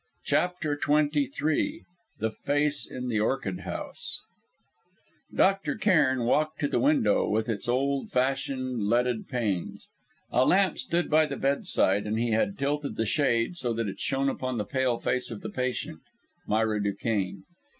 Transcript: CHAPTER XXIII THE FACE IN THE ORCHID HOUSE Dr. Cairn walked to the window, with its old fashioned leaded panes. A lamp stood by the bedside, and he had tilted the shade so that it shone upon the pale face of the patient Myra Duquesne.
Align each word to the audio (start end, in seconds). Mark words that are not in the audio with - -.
CHAPTER 0.25 0.75
XXIII 0.83 1.83
THE 2.17 2.31
FACE 2.31 2.89
IN 2.89 3.07
THE 3.07 3.19
ORCHID 3.19 3.59
HOUSE 3.59 4.21
Dr. 5.31 5.75
Cairn 5.75 6.23
walked 6.23 6.59
to 6.61 6.67
the 6.67 6.79
window, 6.79 7.29
with 7.29 7.47
its 7.47 7.67
old 7.67 8.09
fashioned 8.09 8.87
leaded 8.87 9.27
panes. 9.29 9.89
A 10.31 10.43
lamp 10.43 10.79
stood 10.79 11.07
by 11.07 11.27
the 11.27 11.37
bedside, 11.37 12.07
and 12.07 12.17
he 12.17 12.31
had 12.31 12.57
tilted 12.57 12.95
the 12.95 13.05
shade 13.05 13.57
so 13.57 13.73
that 13.73 13.87
it 13.87 13.99
shone 13.99 14.27
upon 14.27 14.57
the 14.57 14.65
pale 14.65 14.97
face 14.97 15.29
of 15.29 15.41
the 15.41 15.51
patient 15.51 15.99
Myra 16.47 16.81
Duquesne. 16.81 17.43